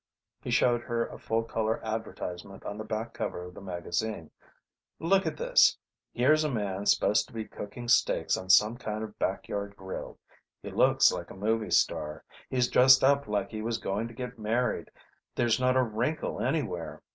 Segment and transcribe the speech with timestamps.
[0.41, 4.31] He showed her a full color advertisement on the back cover of the magazine.
[4.97, 5.77] "Look at this.
[6.11, 10.17] Here's a man supposed to be cooking steaks on some kind of back yard grill.
[10.63, 14.39] He looks like a movie star; he's dressed up like he was going to get
[14.39, 14.89] married;
[15.35, 17.03] there's not a wrinkle anywhere.